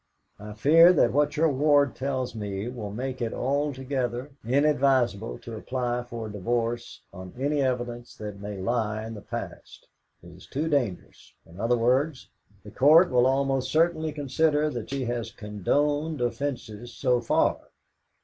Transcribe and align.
I 0.39 0.53
fear 0.53 0.93
that 0.93 1.13
what 1.13 1.37
your 1.37 1.49
ward 1.51 1.93
tells 1.95 2.33
me 2.33 2.67
will 2.69 2.89
make 2.89 3.21
it 3.21 3.35
altogether 3.35 4.31
inadvisable 4.43 5.37
to 5.37 5.55
apply 5.55 6.01
for 6.01 6.25
a 6.25 6.31
divorce 6.31 7.01
on 7.13 7.35
any 7.39 7.61
evidence 7.61 8.15
that 8.15 8.39
may 8.41 8.57
lie 8.57 9.05
in 9.05 9.13
the 9.13 9.21
past. 9.21 9.87
It 10.23 10.29
is 10.31 10.47
too 10.47 10.67
dangerous. 10.67 11.35
In 11.45 11.59
other 11.59 11.77
words, 11.77 12.29
the 12.63 12.71
Court 12.71 13.11
would 13.11 13.25
almost 13.27 13.71
certainly 13.71 14.11
consider 14.11 14.71
that 14.71 14.89
she 14.89 15.05
has 15.05 15.29
condoned 15.31 16.19
offences 16.19 16.91
so 16.91 17.21
far. 17.21 17.67